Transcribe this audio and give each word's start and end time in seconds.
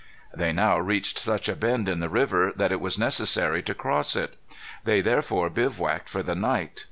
They 0.33 0.51
now 0.51 0.79
reached 0.79 1.19
such 1.19 1.47
a 1.47 1.55
bend 1.55 1.87
in 1.87 1.99
the 1.99 2.09
river 2.09 2.51
that 2.55 2.71
it 2.71 2.81
was 2.81 2.97
necessary 2.97 3.61
to 3.61 3.75
cross 3.75 4.15
it. 4.15 4.35
They 4.83 4.99
therefore 4.99 5.51
bivouacked 5.51 6.09
for 6.09 6.23
the 6.23 6.33
night. 6.33 6.79